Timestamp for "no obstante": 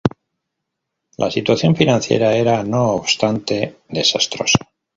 2.63-3.81